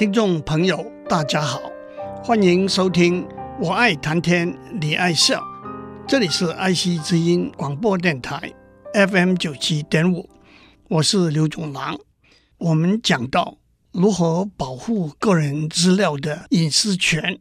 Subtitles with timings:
[0.00, 1.60] 听众朋友，大家好，
[2.24, 3.22] 欢迎收听
[3.60, 5.38] 《我爱谈天，你爱笑》，
[6.08, 8.50] 这里是爱惜之音广播电台
[8.94, 10.26] FM 九七点五，
[10.88, 11.98] 我是刘总郎。
[12.56, 13.58] 我们讲到
[13.92, 17.38] 如何保护个人资料的隐私权，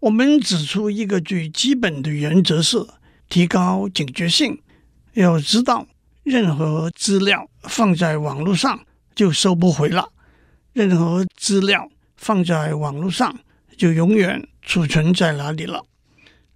[0.00, 2.86] 我们指出一个最基本的原则是
[3.30, 4.60] 提高警觉性，
[5.14, 5.86] 要知道
[6.22, 8.78] 任何资料放在网络上
[9.14, 10.10] 就收不回了。
[10.78, 13.36] 任何资料放在网络上，
[13.76, 15.84] 就永远储存在哪里了。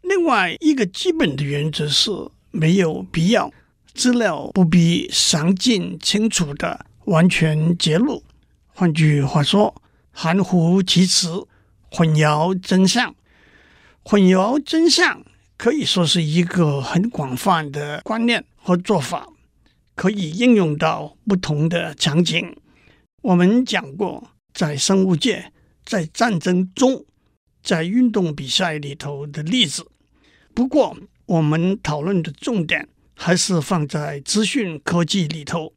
[0.03, 2.09] 另外一个基本的原则是，
[2.53, 3.53] 没有必要
[3.93, 8.23] 资料不必详尽清楚的完全揭露。
[8.69, 9.75] 换句话说，
[10.13, 11.45] 含糊其辞、
[11.91, 13.13] 混淆真相。
[14.05, 15.25] 混淆真相
[15.57, 19.27] 可以说是一个很广泛的观念和做法，
[19.97, 22.57] 可以应用到不同的场景。
[23.23, 25.53] 我们讲过，在生物界、
[25.85, 27.05] 在战争中、
[27.63, 29.87] 在运动比赛里头的例子。
[30.53, 35.73] 不过，我们讨论的重点还是放在资讯科技里头，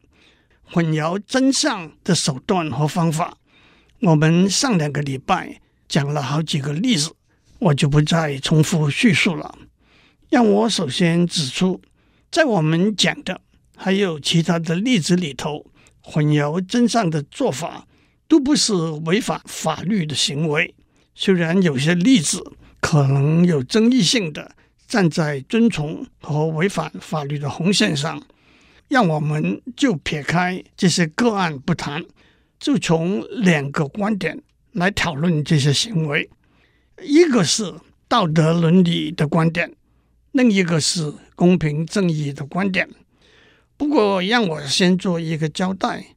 [0.63, 3.37] 混淆真相的手段和方法。
[4.01, 7.13] 我们上两个礼拜讲了好几个例子，
[7.59, 9.55] 我就不再重复叙述了。
[10.31, 11.79] 让我首先指出，
[12.31, 13.39] 在我们讲的
[13.77, 15.67] 还有其他的例子里头。
[16.07, 17.87] 混淆真相的做法
[18.27, 18.73] 都不是
[19.05, 20.75] 违反法律的行为，
[21.15, 24.55] 虽然有些例子可能有争议性的
[24.87, 28.21] 站在遵从和违反法律的红线上，
[28.87, 32.05] 让我们就撇开这些个案不谈，
[32.59, 34.39] 就从两个观点
[34.73, 36.29] 来讨论这些行为，
[37.01, 37.73] 一个是
[38.07, 39.73] 道德伦理的观点，
[40.33, 42.87] 另一个是公平正义的观点。
[43.77, 46.15] 不过，让我先做一个交代：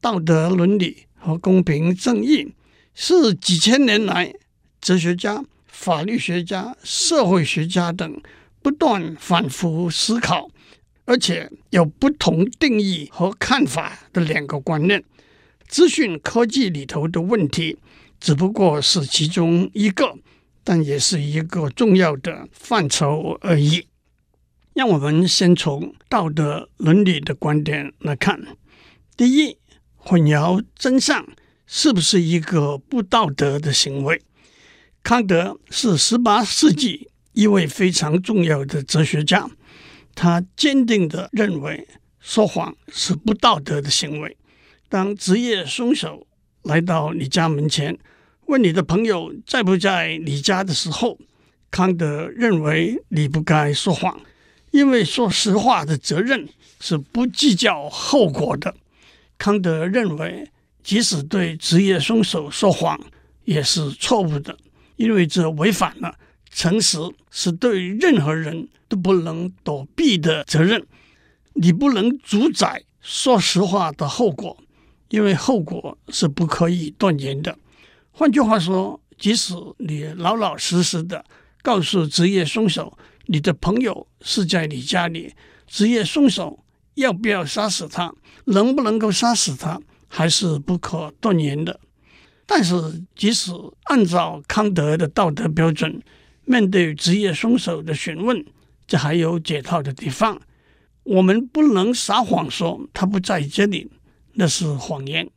[0.00, 2.54] 道德伦理和公平正义
[2.94, 4.32] 是几千年来
[4.80, 8.20] 哲学家、法律学家、社会学家等
[8.62, 10.48] 不断反复思考，
[11.04, 15.02] 而且有不同定义和看法的两个观念。
[15.66, 17.76] 资讯科技里头的问题
[18.20, 20.16] 只不过是其中一个，
[20.62, 23.86] 但也是一个重要的范畴而已。
[24.80, 28.40] 让我们先从道德伦理的观点来看。
[29.14, 29.58] 第一，
[29.94, 31.28] 混淆真相
[31.66, 34.22] 是不是一个不道德的行为？
[35.02, 39.50] 康德是十八世纪一位非常重要的哲学家，
[40.14, 41.86] 他坚定地认为
[42.18, 44.38] 说谎是不道德的行为。
[44.88, 46.26] 当职业凶手
[46.62, 47.98] 来到你家门前，
[48.46, 51.18] 问你的朋友在不在你家的时候，
[51.70, 54.18] 康德认为你不该说谎。
[54.70, 56.48] 因为说实话的责任
[56.80, 58.74] 是不计较后果的。
[59.36, 60.50] 康德认为，
[60.82, 63.00] 即使对职业凶手说谎
[63.44, 64.56] 也是错误的，
[64.96, 66.14] 因为这违反了
[66.50, 66.98] 诚实
[67.30, 70.86] 是对任何人都不能躲避的责任。
[71.54, 74.56] 你不能主宰说实话的后果，
[75.08, 77.58] 因为后果是不可以断言的。
[78.12, 81.24] 换句话说，即使你老老实实的
[81.62, 82.96] 告诉职业凶手，
[83.32, 85.32] 你的朋友是在你家里，
[85.64, 86.64] 职业凶手
[86.94, 88.12] 要不要杀死他，
[88.46, 91.78] 能不能够杀死他，还是不可断言的。
[92.44, 92.74] 但是，
[93.14, 93.52] 即使
[93.84, 96.02] 按照康德的道德标准，
[96.44, 98.44] 面对职业凶手的询问，
[98.88, 100.40] 这还有解套的地方。
[101.04, 103.92] 我们不能撒谎说他不在这里，
[104.32, 105.30] 那是谎言。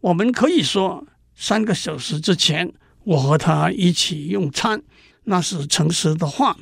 [0.00, 2.70] 我们可以说三个小时之前
[3.04, 4.82] 我和他一起用餐，
[5.24, 6.54] 那是诚实的话。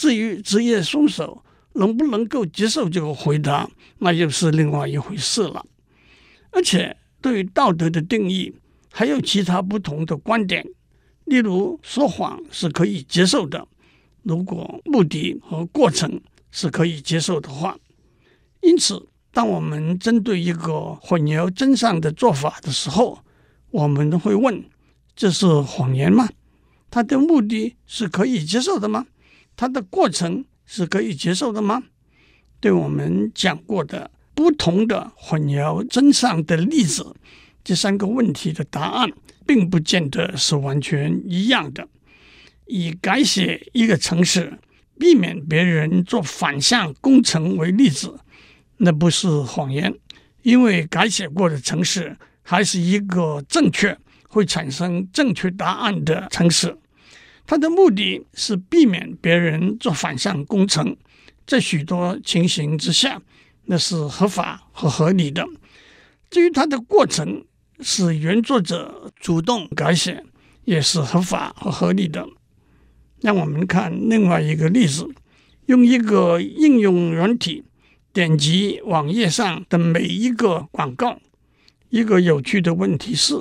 [0.00, 1.44] 至于职业凶手
[1.74, 3.68] 能不能够接受这个回答，
[3.98, 5.62] 那又是另外一回事了。
[6.52, 8.54] 而且，对于道德的定义，
[8.90, 10.66] 还有其他不同的观点。
[11.26, 13.68] 例如，说谎是可以接受的，
[14.22, 16.18] 如果目的和过程
[16.50, 17.76] 是可以接受的话。
[18.62, 23.18] 因此，当我们针对一个混淆真相的做法的时候，
[23.70, 24.64] 我们会问：
[25.14, 26.30] 这是谎言吗？
[26.90, 29.06] 它的目的是可以接受的吗？
[29.56, 31.82] 它的过程是可以接受的吗？
[32.60, 37.14] 对我们讲过的不同的混淆真相的例子，
[37.64, 39.10] 这三个问题的答案
[39.46, 41.88] 并不见得是完全一样的。
[42.66, 44.58] 以改写一个城市，
[44.98, 48.18] 避免别人做反向工程为例子，
[48.76, 49.94] 那不是谎言，
[50.42, 53.98] 因为改写过的城市还是一个正确、
[54.28, 56.76] 会产生正确答案的城市。
[57.50, 60.96] 他的目的是避免别人做反向工程，
[61.44, 63.20] 在许多情形之下，
[63.64, 65.44] 那是合法和合理的。
[66.30, 67.44] 至于他的过程
[67.80, 70.22] 是原作者主动改写，
[70.64, 72.24] 也是合法和合理的。
[73.20, 75.08] 让我们看另外一个例子，
[75.66, 77.64] 用一个应用软体
[78.12, 81.18] 点击网页上的每一个广告。
[81.88, 83.34] 一个有趣的问题是，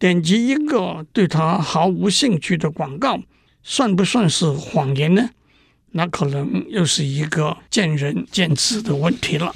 [0.00, 3.20] 点击一个对他毫无兴趣的广告，
[3.68, 5.28] 算不算是谎言呢？
[5.90, 9.52] 那可能又是一个见仁见智的问题了。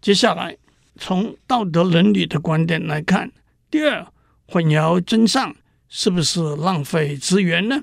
[0.00, 0.56] 接下来，
[0.96, 3.32] 从道德伦理的观点来看，
[3.68, 4.06] 第二，
[4.46, 5.56] 混淆真相
[5.88, 7.82] 是不是浪费资源呢？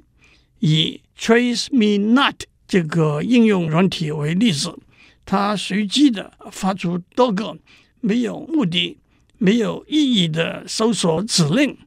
[0.59, 4.79] 以 Trace Me Not 这个应用软体为例子，
[5.25, 7.57] 它随机的发出多个
[7.99, 8.97] 没有目的、
[9.37, 11.77] 没有意义的搜索指令，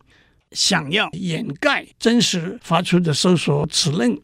[0.52, 4.20] 想要掩盖真实发出的搜索指令。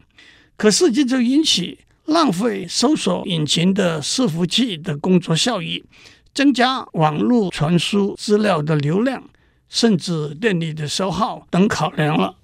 [0.57, 5.85] 可是这就引起浪费搜索引擎的伺服器的工作效益，
[6.33, 9.23] 增加网络传输资料的流量，
[9.69, 12.37] 甚至电力的消耗等考量了。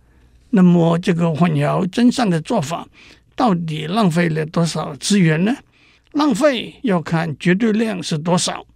[0.50, 2.86] 那么，这个混淆真相的做法，
[3.34, 5.56] 到底浪费了多少资源呢？
[6.12, 8.66] 浪费要看绝对量是多少。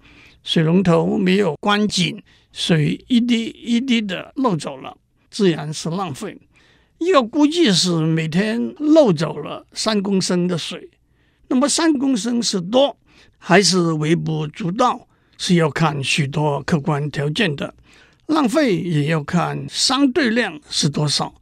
[0.47, 2.23] 水龙头没有关紧，
[2.53, 4.97] 水一滴一滴的漏走了，
[5.29, 6.39] 自然是浪费。
[6.99, 10.89] 一个估计是每天漏走了三公升的水。
[11.49, 12.97] 那么三公升是多
[13.39, 17.75] 还是微不足道，是要看许多客观条件的。
[18.27, 21.35] 浪费也要看相对量是多少。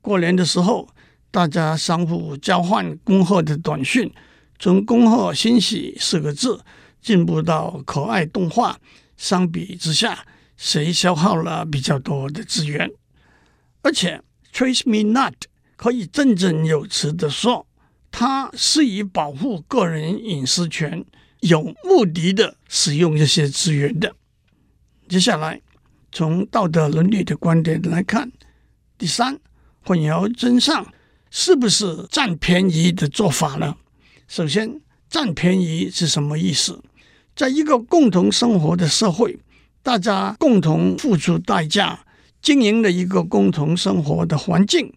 [0.00, 0.88] 过年的时候，
[1.30, 4.12] 大家相互交换恭贺的短讯，
[4.58, 6.60] 从“恭贺新禧”四个字
[7.08, 8.78] 进步到可爱动画，
[9.16, 10.26] 相比之下，
[10.58, 12.90] 谁消耗了比较多的资源？
[13.80, 14.22] 而且
[14.52, 15.32] “Trace Me Not”
[15.76, 17.66] 可以振振有词地说，
[18.10, 21.02] 它是以保护个人隐私权
[21.40, 24.14] 有目的的使用这些资源的。
[25.08, 25.62] 接下来，
[26.12, 28.30] 从道德伦理的观点来看，
[28.98, 29.40] 第三。
[29.82, 30.92] 混淆真相
[31.30, 33.74] 是不是占便宜的做法呢？
[34.26, 36.82] 首先，占便宜是什么意思？
[37.38, 39.38] 在一个共同生活的社会，
[39.80, 42.04] 大家共同付出代价，
[42.42, 44.92] 经营了一个共同生活的环境。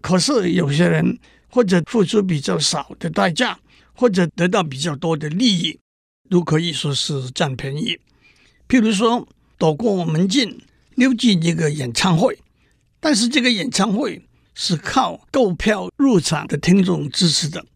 [0.00, 1.16] 可是有些人
[1.48, 3.56] 或者付出比较少的代价，
[3.94, 5.78] 或者得到比较多的利益，
[6.28, 7.96] 都可以说是占便宜。
[8.68, 10.60] 譬如说，躲过门禁，
[10.96, 12.36] 溜进一个演唱会，
[12.98, 14.20] 但是这个演唱会。
[14.56, 17.66] 是靠购票入场的听众支持的。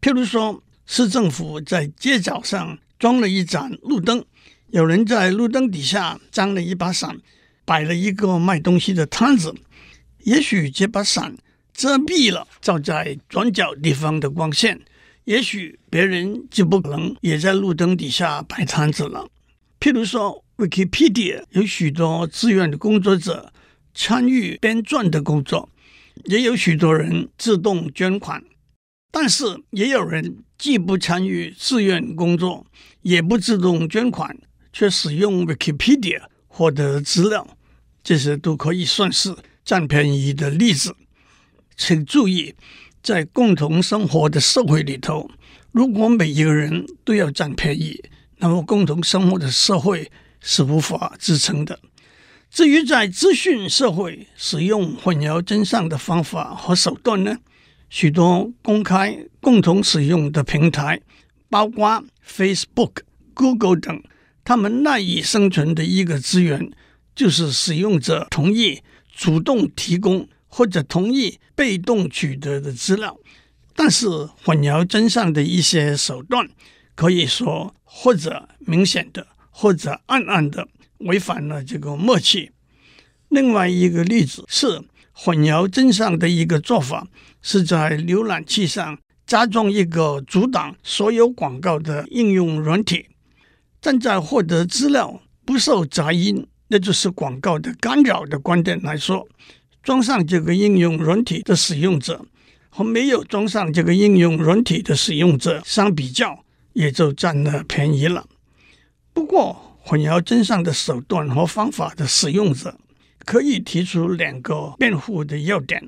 [0.00, 4.24] 譬如说，市政府在街角上装了一盏路灯，
[4.70, 7.18] 有人在路灯底下装了一把伞，
[7.66, 9.54] 摆了一个卖东西的摊子。
[10.22, 11.36] 也许这把伞
[11.74, 14.80] 遮蔽了照在转角地方的光线，
[15.24, 19.28] 也许别人就不可能也在路灯底下摆摊子了。
[19.78, 23.52] 譬如说，Wikipedia 有许多志愿的工作者
[23.94, 25.68] 参与编撰的工作。
[26.24, 28.42] 也有许多人自动捐款，
[29.10, 32.66] 但是也有人既不参与志愿工作，
[33.02, 34.36] 也不自动捐款，
[34.72, 37.56] 却使用 Wikipedia 获得资料，
[38.02, 40.94] 这些都可以算是占便宜的例子。
[41.76, 42.54] 请注意，
[43.02, 45.28] 在共同生活的社会里头，
[45.72, 48.02] 如果每一个人都要占便宜，
[48.38, 50.10] 那么共同生活的社会
[50.40, 51.80] 是无法支撑的。
[52.50, 57.36] 至于在资讯社会使用混淆真相的方法和手段呢，
[57.88, 61.00] 许多公开共同使用的平台，
[61.48, 62.98] 包括 Facebook、
[63.34, 64.02] Google 等，
[64.44, 66.70] 他们赖以生存的一个资源，
[67.14, 68.82] 就是使用者同意
[69.14, 73.16] 主动提供或者同意被动取得的资料。
[73.76, 74.08] 但是
[74.44, 76.48] 混淆真相的一些手段，
[76.94, 80.68] 可以说或者明显的，或者暗暗的。
[80.98, 82.50] 违反了这个默契。
[83.28, 84.80] 另外一个例子是
[85.12, 87.06] 混淆真相的一个做法，
[87.46, 93.06] 是在浏览器上加装一个阻挡所有广告的应用软体。
[93.82, 99.28] 站在获得资料不受杂音，那就是广告的干扰的观点来说，
[99.82, 102.24] 装上这个应用软体的使用者
[102.70, 108.26] 和没有装上这个应用软体的使用者相比较，也就占了便宜了。
[109.12, 112.78] 不过，混淆真相的手段和方法的使用者，
[113.26, 115.86] 可以提出两个辩护的要点：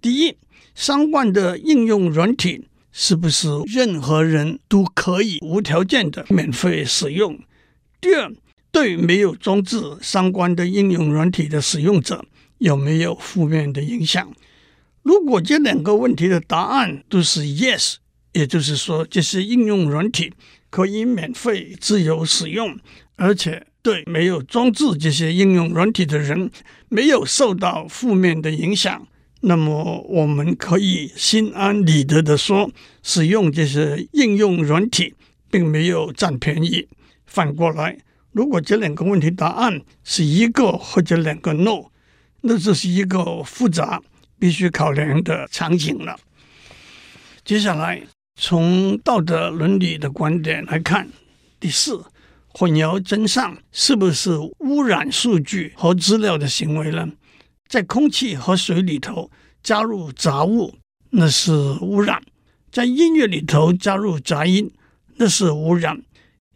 [0.00, 0.36] 第一，
[0.74, 7.38] 相关的应用软体是不是任何人都可以无条件的免费使用？
[8.00, 8.32] 第二，
[8.70, 12.24] 对没有装置相关的应用软体的使用者
[12.58, 14.32] 有没有负面的影响？
[15.02, 17.96] 如果这两个问题的答案都是 yes，
[18.32, 20.32] 也就是说这些应用软体
[20.70, 22.78] 可以免费自由使用。
[23.16, 26.50] 而且对没有装置这些应用软体的人
[26.88, 29.06] 没有受到负面的影响，
[29.40, 32.70] 那么我们可以心安理得的说，
[33.02, 35.14] 使用这些应用软体
[35.50, 36.88] 并没有占便宜。
[37.26, 37.98] 反过来，
[38.32, 41.86] 如果这两个问题答案是一个或者两个 no，
[42.42, 44.02] 那这是一个复杂
[44.38, 46.18] 必须考量的场景了。
[47.44, 48.02] 接下来，
[48.38, 51.08] 从道德伦理的观点来看，
[51.58, 52.04] 第四。
[52.52, 57.08] 混淆真相是不是污染数据和资料的行为呢？
[57.70, 59.30] 在空气和水里头
[59.62, 60.74] 加入杂物，
[61.10, 62.18] 那是污染；
[62.72, 64.72] 在音乐里头加入杂音，
[65.18, 66.02] 那是污染。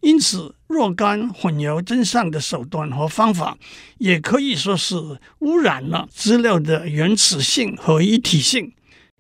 [0.01, 3.57] 因此，若干混淆真相的手段和方法，
[3.99, 4.97] 也可以说是
[5.39, 8.73] 污染了资料的原始性和一体性。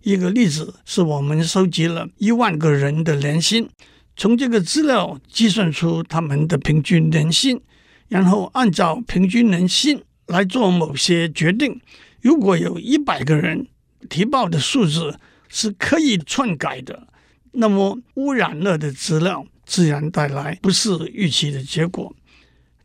[0.02, 3.70] 一个例子是我们收集了一万个人的年薪。
[4.16, 7.60] 从这个资料计算出他们的平均年薪，
[8.08, 11.80] 然后按照平均年薪来做某些决定。
[12.20, 13.66] 如果有一百个人
[14.08, 17.06] 提报的数字是可以篡改的，
[17.52, 22.14] 那么污染了的资料自然带来不是预期的结果。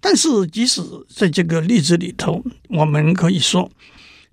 [0.02, 3.70] 但是，即使在这个例子里头，我们可以说，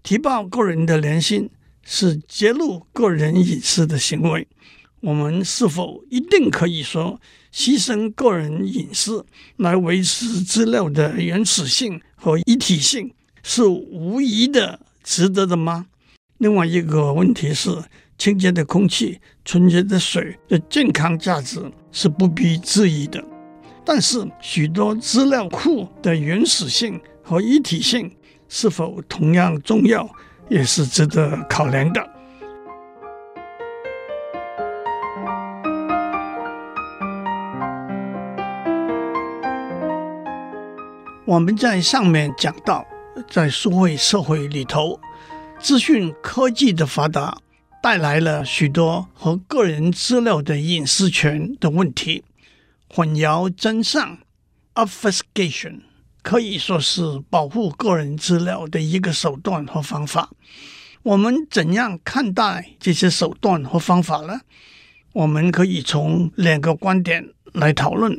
[0.03, 1.51] 提报个人的年薪
[1.83, 4.47] 是揭露个人隐私的行为。
[5.01, 7.21] 我们是否一定可以说
[7.53, 9.25] 牺牲个人隐私
[9.57, 15.87] 来维持资料的原始性和一体性是无疑的值得的吗？
[16.39, 17.71] 另外一个问题是，
[18.19, 23.23] 清洁的空气、纯洁的水的健康价值是不必质疑的，
[23.85, 28.11] 但是许多资料库的原始性和一体性
[28.49, 30.09] 是否同样重要，
[30.49, 32.16] 也是值得考量的。
[41.27, 42.87] 我们在上面讲到，
[43.29, 45.01] 在数位社会里头，
[45.59, 47.37] 资讯科技的发达
[47.83, 52.23] 带来了许多和个人资料的隐私权的问题。
[52.89, 54.19] 混淆真相
[54.77, 55.81] （obfuscation）
[56.23, 60.31] 可以说是保护个人资料的一个手段和方法。
[61.03, 64.43] 我们怎样看待这些手段和方法呢？
[65.13, 68.17] 我们可以从两个观点来讨论。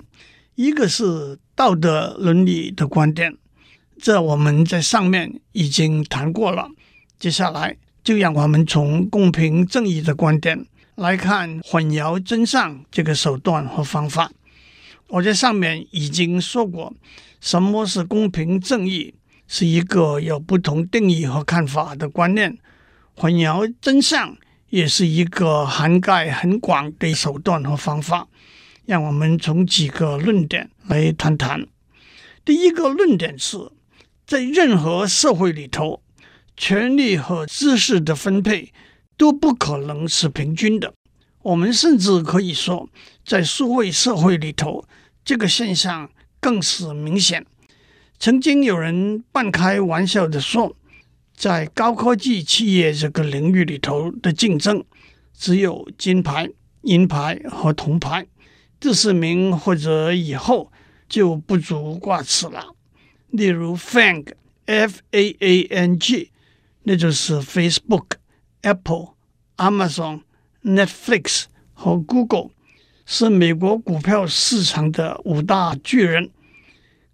[0.57, 3.37] 一个是道德伦理的观点，
[4.01, 6.67] 这我们在上面已经谈过了。
[7.19, 14.31] 接下来就让我们从公平正义的观点来看混淆真相这个手段和方法。
[15.09, 16.91] 我在上面已经说过，
[17.39, 19.13] 什么是公平正义，
[19.47, 22.57] 是一个有不同定义和看法的观念。
[23.15, 24.35] 混淆真相
[24.71, 28.27] 也是一个涵盖很广的手段和方法。
[28.87, 31.67] 让我们从几个论点来谈谈。
[32.45, 33.57] 第一个论点是，
[34.25, 36.01] 在任何社会里头，
[36.55, 38.71] 权力和知识的分配
[39.17, 40.93] 都不可能是平均的。
[41.41, 42.89] 我们甚至可以说，
[43.25, 44.85] 在数位社会里头，
[45.25, 47.45] 这个现象更是明显。
[48.17, 50.73] 曾经有人半开玩笑地说，
[51.35, 54.85] 在高科技企业这个领域里头的竞争，
[55.37, 56.49] 只有金牌、
[56.83, 58.25] 银牌和铜牌。
[58.79, 60.71] 第四名或者以后
[61.09, 62.75] 就不足挂齿了。
[63.29, 64.31] 例如，FANG，F-A-A-N-G，
[66.83, 68.11] 那就是 Facebook、
[68.61, 69.15] Apple、
[69.57, 70.21] Amazon、
[70.63, 72.51] Netflix 和 Google，
[73.05, 76.29] 是美国股票市场的五大巨人。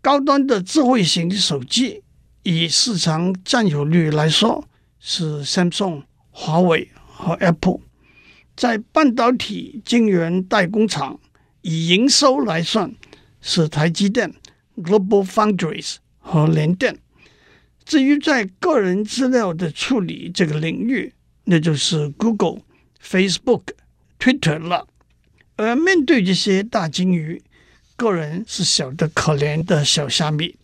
[0.01, 2.03] 高端的智慧型手机
[2.43, 4.67] 以市场占有率来说，
[4.99, 7.79] 是 Samsung、华为和 Apple。
[8.55, 11.19] 在半导体晶圆代工厂。
[11.63, 12.93] 以营收来算，
[13.41, 14.33] 是台积电、
[14.77, 16.99] Global Foundries 和联电。
[17.83, 21.13] 至于在个人资料的处理这个领域，
[21.45, 22.61] 那就是 Google、
[23.01, 23.63] Facebook、
[24.19, 24.87] Twitter 了。
[25.55, 27.41] 而面对这些大鲸鱼，
[27.95, 30.55] 个人是小得可怜的小虾米。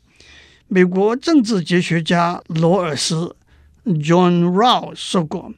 [0.67, 3.35] 美国政治哲学家罗尔斯
[3.85, 5.53] （John Rawls） 说过：“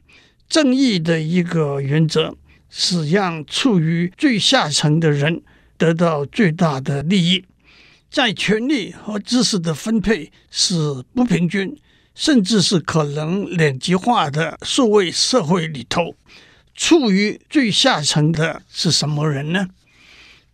[0.48, 2.36] 正义的一个原则。”
[2.74, 5.42] 是让处于最下层的人
[5.76, 7.44] 得到最大的利益，
[8.10, 10.74] 在权力和知识的分配是
[11.14, 11.76] 不平均，
[12.14, 16.16] 甚至是可能两极化的数位社会里头，
[16.74, 19.68] 处于最下层的是什么人呢？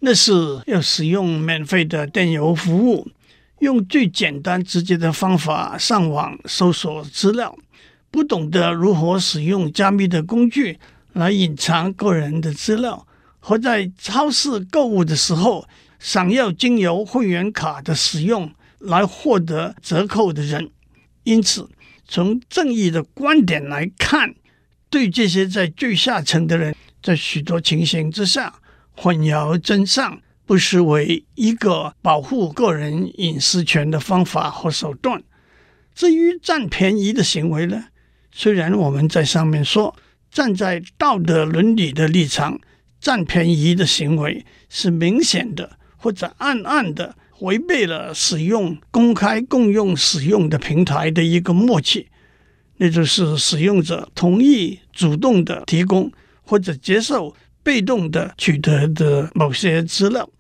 [0.01, 3.07] 那是要使用免费的电邮服务，
[3.61, 7.57] 用最简单直接的方法上网搜索资料，
[8.11, 10.81] 不懂得如何使用加密的工具。
[11.19, 13.05] 来隐藏个人的资料，
[13.41, 15.67] 和在超市购物的时候，
[15.99, 20.71] 想要经由会员卡的使用，来获得折扣的人。
[21.25, 21.69] 因此，
[22.07, 24.37] 从正义的观点来看，
[24.89, 28.55] 对这些在最下层的人，在许多情形之下，
[28.93, 35.21] 混淆真相不失为一个保护个人隐私权的方法和手段。
[35.97, 37.87] 至于占便宜的行为呢？
[38.31, 39.97] 虽然我们在上面说，
[40.39, 42.61] 站在道德伦理的立场，
[43.01, 52.07] 占便宜的行为是明显的或者暗暗的违背了使用公开共用使用的平台的一个默契，
[52.77, 60.31] 那就是使用者同意主动的提供或者接受被动的取得的某些资料。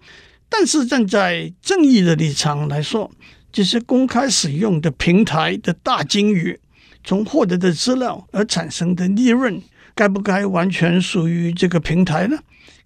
[0.48, 3.10] 但是站在正义的立场来说，
[3.50, 6.60] 这些公开使用的平台的大鲸鱼，
[7.02, 9.60] 从获得的资料而产生的利润，
[9.98, 12.38] 该不该完全属于这个平台呢？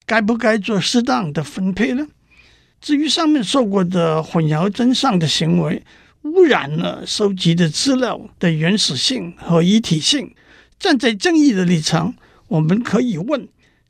[0.06, 2.06] 该不该做适当的分配呢？
[2.80, 5.82] 至于上面说过的混淆真相的行为，
[6.22, 10.34] 污染了收集的资料的原始性和一体性，
[10.78, 12.14] 站在正义的立场，
[12.48, 13.46] 我们可以问：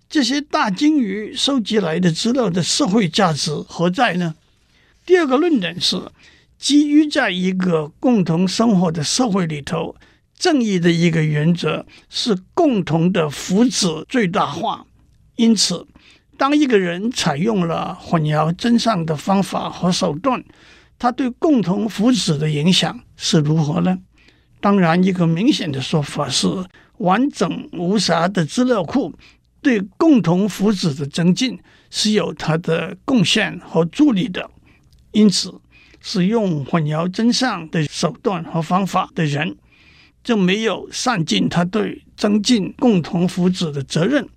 [0.09, 4.35] 这些大鲸鱼收集来的资料的社会价值何在呢？
[5.07, 6.11] 第二个论点是。
[6.59, 9.97] 基于在一个共同生活的社会里头，
[10.43, 14.85] 正义的一个原则是共同的福祉最大化。
[15.37, 15.87] 因此，
[16.37, 20.43] 当一个人采用了混淆真相的方法和手段，
[20.99, 23.97] 他对共同福祉的影响是如何呢？
[24.61, 26.49] 当然，一个明显的说法是，
[26.97, 29.15] 完整无瑕的资料库
[29.61, 31.57] 对共同福祉的增进
[31.89, 34.51] 是有它的贡献和助力的。
[35.13, 35.55] 因此。
[36.05, 39.57] 使用混淆真相的手段和方法的人，
[40.23, 44.29] 就没有善尽他对增进共同福祉的责任。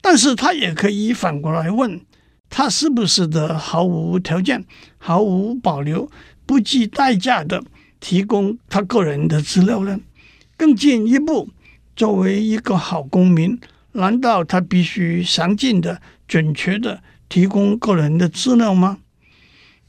[0.00, 2.00] 但是他也可以反过来问：
[2.48, 4.64] 他是不是的毫无条件、
[4.98, 6.10] 毫无保留、
[6.44, 7.64] 不计代价的
[7.98, 9.98] 提供他个人的资料呢？
[10.56, 11.50] 更进一步，
[11.96, 13.58] 作为一个好公民，
[13.92, 18.98] 难道他必须详尽的、准确的提供个人的资料吗？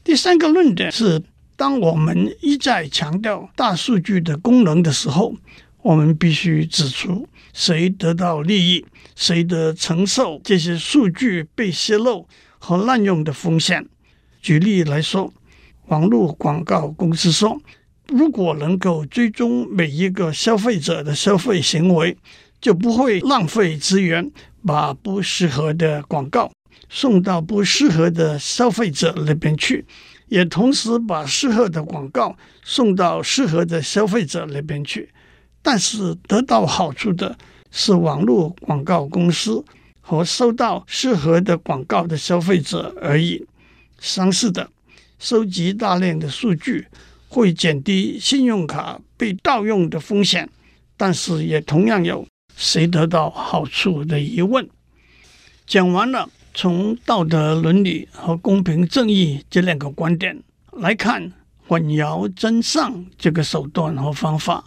[0.02, 1.22] 第三个论点是，
[1.58, 5.34] 当我们一再强调大数据的功能的时候，
[5.82, 12.28] 我们必须指出谁得到利益，谁得承受这些数据被泄露
[12.60, 13.84] 和滥用的风险。
[14.40, 15.34] 举例来说，
[15.88, 17.60] 网络广告公司说，
[18.06, 22.16] 如果能够追踪每一个消费者的消费行为，
[22.60, 24.30] 就不会浪费资源，
[24.64, 26.52] 把不适合的广告。
[26.88, 29.84] 送到不适合的消费者那边去，
[30.28, 35.10] 也同时把适合的广告送到适合的消费者那边去。
[35.62, 37.36] 但是得到好处的
[37.70, 39.64] 是网络广告公司
[40.00, 43.46] 和收到适合的广告的消费者而已。
[43.98, 44.70] 相似的，
[45.18, 46.86] 收集大量的数据
[47.28, 50.48] 会减低信用卡被盗用的风险，
[50.96, 54.68] 但是也同样有谁得到好处的疑问。
[55.66, 56.30] 讲完了。
[56.60, 60.42] 从道德伦理和公平正义这两个观点
[60.72, 61.32] 来看，
[61.68, 64.64] 混淆真相这个手段和方法，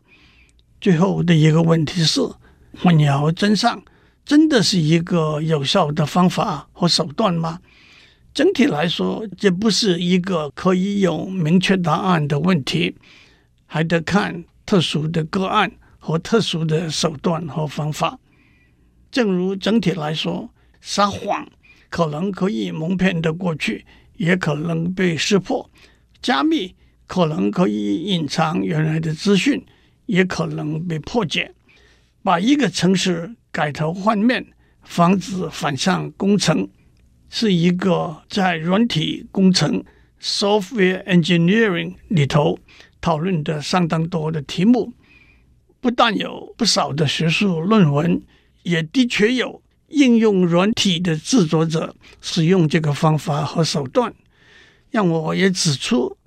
[0.79, 2.21] 最后的一个问题是：
[2.81, 3.83] 混淆真相
[4.23, 7.59] 真的是一个有效的方法和手段吗？
[8.33, 12.95] 整体来说，这不是一个可以有明确答案的问题，
[13.65, 18.17] 还得看特殊的个案和特殊的手段和方法。
[19.11, 20.49] 正如整体来说，
[20.79, 21.45] 撒谎。
[21.91, 25.69] 可能可以蒙骗得过去，也可能被识破；
[26.21, 26.73] 加密
[27.05, 29.63] 可能可以隐藏原来的资讯，
[30.05, 31.53] 也可能被破解。
[32.23, 34.47] 把一个城市改头换面，
[34.83, 36.69] 防止反向工程，
[37.29, 39.83] 是一个在软体工程
[40.21, 42.57] （software engineering） 里头
[43.01, 44.93] 讨论的相当多的题目。
[45.81, 48.21] 不但有不少的学术论文，
[48.63, 49.61] 也的确有。
[49.91, 54.13] 应用软体的制作者使用这个方法和手段，
[54.89, 56.17] 让我也指出，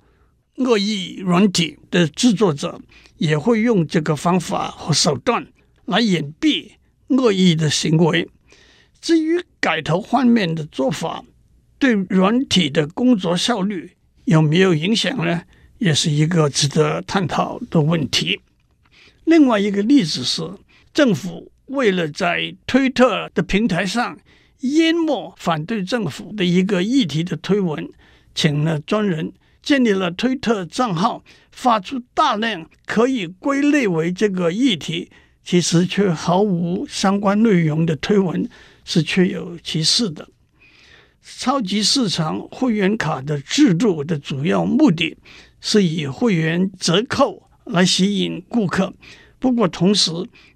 [0.57, 2.79] 恶意软体的制作者
[3.17, 5.47] 也会用这个方法和手段
[5.85, 6.71] 来隐蔽
[7.07, 8.29] 恶意的行为。
[9.01, 11.23] 至于改头换面的做法
[11.77, 13.91] 对软体的工作效率
[14.25, 15.41] 有没有影响呢？
[15.79, 18.39] 也是一个值得探讨的问题。
[19.25, 20.41] 另外一个例子是
[20.93, 21.51] 政府。
[21.67, 24.17] 为了在推特的平台上
[24.59, 27.87] 淹没反对政府的一个议题的推文，
[28.33, 35.09] 请了专人建立了推特账号，发出大量可以归类为这个议题，
[35.43, 38.47] 其实却毫无相关内容的推文，
[38.83, 40.27] 是确有其事的。
[41.21, 45.17] 超级市场会员卡的制度的主要目的
[45.59, 48.93] 是以会员折扣来吸引顾客，
[49.45, 50.11] 不过同时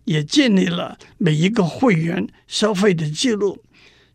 [0.06, 3.60] 也建立了每一个会员消费的记录。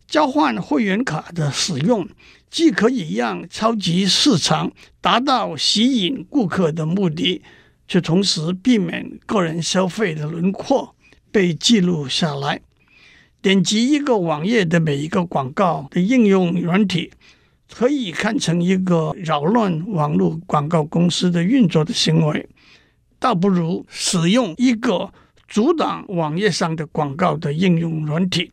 [0.08, 2.08] 交换会员卡的使用，
[2.50, 7.40] 既可以让超级市场达到吸引顾客的目的，
[7.86, 10.96] 却同时避免个人消费的轮廓
[11.30, 12.60] 被记录下来。
[13.40, 17.12] 点击一个网页的每一个广告的应用软体，
[17.72, 22.48] 可以看成一个扰乱网络广告公司的运作的行为，
[23.24, 25.10] 倒不如使用一个
[25.48, 28.52] 阻挡网页上的广告的应用软体。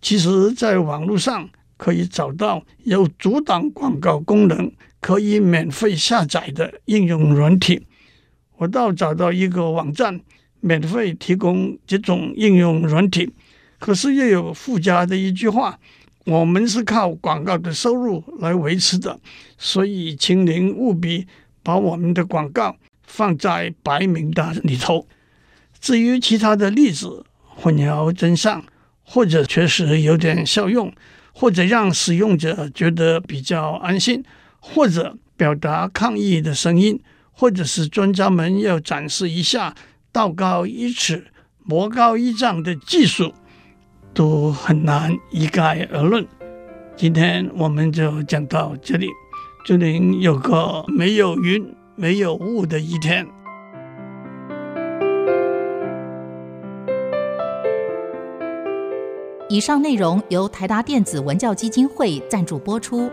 [0.00, 7.84] 其实，在网络上可以找到有阻挡广告功能、可以免费下载的应用软体。
[8.58, 10.20] 我倒找到一个网站，
[10.60, 13.32] 免费提供这种应用软体。
[13.80, 15.76] 可是又有附加的一句话：
[16.26, 19.18] 我们是靠广告的收入来维持的，
[19.58, 21.26] 所以请您务必
[21.64, 22.76] 把我们的广告
[23.16, 25.08] 放在白名单里头。
[25.80, 28.62] 至于其他的例子，混淆真相，
[29.02, 30.92] 或者确实有点效用，
[31.32, 34.22] 或者让使用者觉得比较安心，
[34.60, 37.00] 或者表达抗议的声音，
[37.32, 39.74] 或者是专家们要展示一下
[40.12, 41.28] 道高一尺，
[41.64, 43.32] 魔高一丈的技术。
[44.12, 46.26] 都很难一概而论。
[46.96, 49.08] 今天我们就讲到这里，
[49.64, 53.26] 祝您有个没有云、没有雾的一天。
[59.48, 63.10] 以上内容由台达电子文教基金会赞助播出。